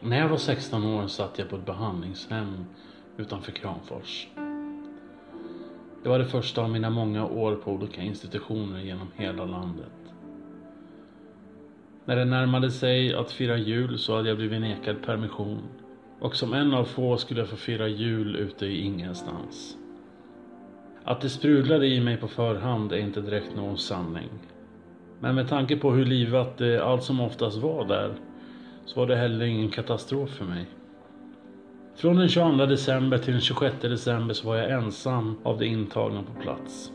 [0.00, 2.64] När jag var 16 år satt jag på ett behandlingshem
[3.16, 4.28] utanför Kramfors.
[6.02, 9.92] Det var det första av mina många år på olika institutioner genom hela landet.
[12.04, 15.62] När det närmade sig att fira jul så hade jag blivit nekad permission.
[16.20, 19.76] Och som en av få skulle jag få fira jul ute i ingenstans.
[21.04, 24.28] Att det sprudlade i mig på förhand är inte direkt någon sanning.
[25.20, 28.14] Men med tanke på hur livat det allt som oftast var där
[28.88, 30.66] så var det heller ingen katastrof för mig.
[31.96, 36.22] Från den 22 december till den 26 december så var jag ensam av de intagna
[36.22, 36.92] på plats.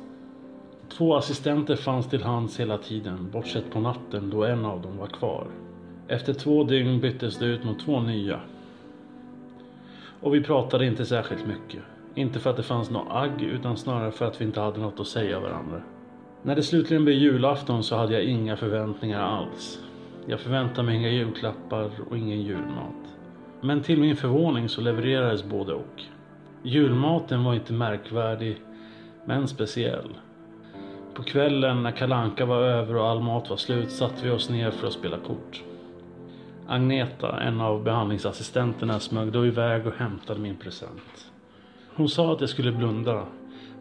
[0.90, 5.08] Två assistenter fanns till hands hela tiden, bortsett på natten då en av dem var
[5.08, 5.48] kvar.
[6.08, 8.40] Efter två dygn byttes det ut mot två nya.
[10.22, 11.82] Och vi pratade inte särskilt mycket.
[12.16, 15.00] Inte för att det fanns något agg utan snarare för att vi inte hade något
[15.00, 15.82] att säga varandra.
[16.42, 19.80] När det slutligen blev julafton så hade jag inga förväntningar alls.
[20.28, 23.18] Jag förväntade mig inga julklappar och ingen julmat.
[23.62, 26.04] Men till min förvåning så levererades både och.
[26.64, 28.58] Julmaten var inte märkvärdig,
[29.26, 30.10] men speciell.
[31.14, 34.72] På kvällen när kalanka var över och all mat var slut satte vi oss ner
[34.72, 35.64] för att spela kort.
[36.68, 41.32] Agneta, en av behandlingsassistenterna, smög då iväg och hämtade min present.
[41.96, 43.26] Hon sa att jag skulle blunda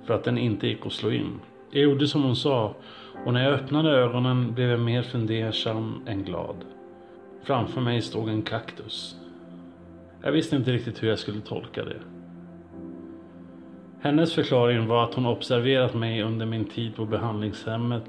[0.04, 1.40] för att den inte gick att slå in.
[1.74, 2.74] Jag gjorde som hon sa
[3.26, 6.56] och när jag öppnade ögonen blev jag mer fundersam än glad.
[7.42, 9.16] Framför mig stod en kaktus.
[10.22, 11.96] Jag visste inte riktigt hur jag skulle tolka det.
[14.00, 18.04] Hennes förklaring var att hon observerat mig under min tid på behandlingshemmet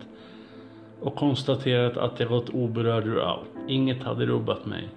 [1.00, 3.50] och konstaterat att jag gått oberörd ur allt.
[3.68, 4.90] Inget hade rubbat mig.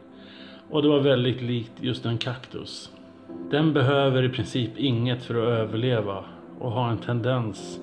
[0.71, 2.91] Och det var väldigt likt just en kaktus.
[3.51, 6.25] Den behöver i princip inget för att överleva
[6.59, 7.81] och har en tendens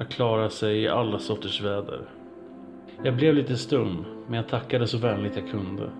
[0.00, 2.00] att klara sig i alla sorters väder.
[3.02, 5.90] Jag blev lite stum, men jag tackade så vänligt jag kunde.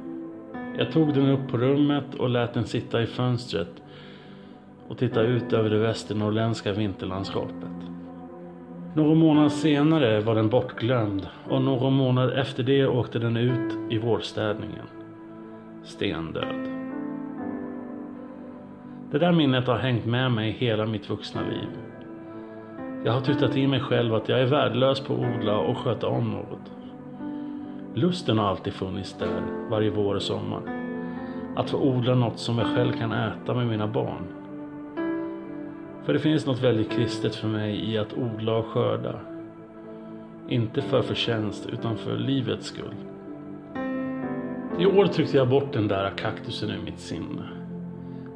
[0.78, 3.82] Jag tog den upp på rummet och lät den sitta i fönstret
[4.88, 7.70] och titta ut över det västernorrländska vinterlandskapet.
[8.94, 13.98] Någon månad senare var den bortglömd och någon månad efter det åkte den ut i
[13.98, 14.86] vårstädningen.
[15.84, 16.68] Stendöd.
[19.10, 21.89] Det där minnet har hängt med mig hela mitt vuxna liv.
[23.04, 26.06] Jag har tutat i mig själv att jag är värdelös på att odla och sköta
[26.06, 26.72] om något.
[27.94, 30.60] Lusten har alltid funnits där, varje vår och sommar.
[31.56, 34.24] Att få odla något som jag själv kan äta med mina barn.
[36.04, 39.20] För det finns något väldigt kristet för mig i att odla och skörda.
[40.48, 42.94] Inte för förtjänst utan för livets skull.
[44.78, 47.48] I år tryckte jag bort den där kaktusen ur mitt sinne.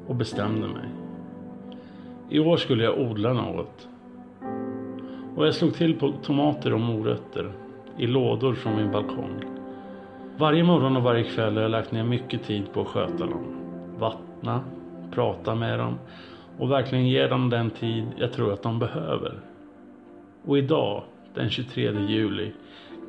[0.06, 0.88] Och bestämde mig.
[2.30, 3.88] I år skulle jag odla något.
[5.37, 7.53] Och jag slog till på tomater och morötter
[7.99, 9.45] i lådor från min balkong.
[10.37, 13.45] Varje morgon och varje kväll har jag lagt ner mycket tid på att sköta dem.
[13.99, 14.61] Vattna,
[15.11, 15.99] prata med dem
[16.59, 19.41] och verkligen ge dem den tid jag tror att de behöver.
[20.45, 21.03] Och idag,
[21.34, 22.53] den 23 juli,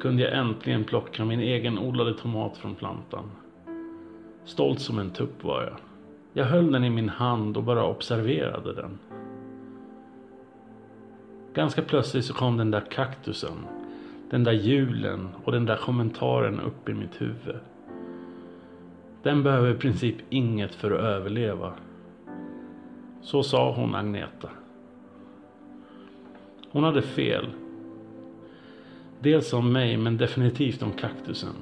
[0.02, 3.32] kunde jag äntligen plocka min egen odlade tomat från plantan.
[4.46, 5.76] Stolt som en tupp var jag.
[6.34, 9.00] Jag höll den i min hand och bara observerade den.
[11.56, 13.58] Ganska plötsligt så kom den där kaktusen,
[14.30, 17.60] den där julen och den där kommentaren upp i mitt huvud.
[19.24, 21.74] Den behöver i princip inget för att överleva.
[23.22, 24.50] Så sa hon Agneta.
[26.72, 27.46] Hon hade fel.
[29.20, 31.56] Dels om mig men definitivt om kaktusen.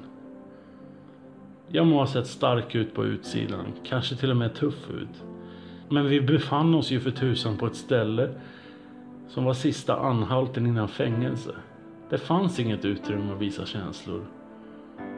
[1.67, 5.23] Jag må ha sett stark ut på utsidan, kanske till och med tuff ut.
[5.89, 8.29] Men vi befann oss ju för tusan på ett ställe
[9.33, 11.55] som var sista anhalten innan fängelse.
[12.09, 14.25] Det fanns inget utrymme att visa känslor.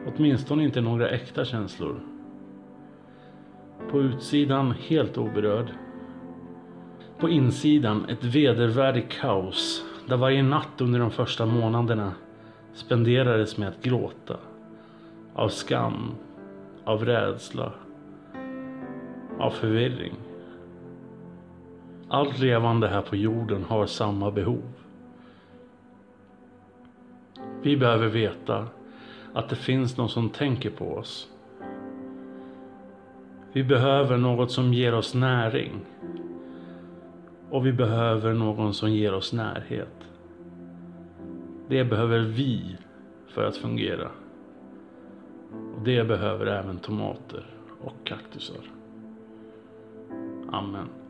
[0.06, 2.00] Åtminstone inte några äkta känslor.
[3.90, 5.66] På utsidan helt oberörd.
[7.18, 12.12] På insidan ett vedervärdigt kaos där varje natt under de första månaderna
[12.74, 14.36] spenderades med att gråta.
[15.34, 16.14] Av skam,
[16.84, 17.72] av rädsla,
[19.38, 20.14] av förvirring.
[22.08, 24.72] Allt levande här på jorden har samma behov.
[27.62, 28.66] Vi behöver veta
[29.32, 31.30] att det finns någon som tänker på oss.
[33.52, 35.80] Vi behöver något som ger oss näring.
[37.50, 40.08] Och vi behöver någon som ger oss närhet.
[41.68, 42.76] Det behöver vi
[43.28, 44.08] för att fungera.
[45.76, 47.46] Och det behöver även tomater
[47.80, 48.70] och kaktusar.
[50.52, 51.05] Amen.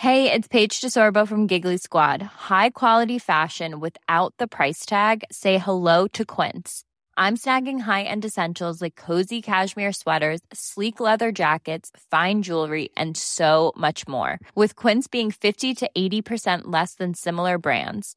[0.00, 2.22] Hey, it's Paige DeSorbo from Giggly Squad.
[2.22, 5.24] High quality fashion without the price tag.
[5.30, 6.84] Say hello to Quince.
[7.18, 13.74] I'm snagging high-end essentials like cozy cashmere sweaters, sleek leather jackets, fine jewelry, and so
[13.76, 14.38] much more.
[14.54, 18.16] With Quince being 50 to 80% less than similar brands.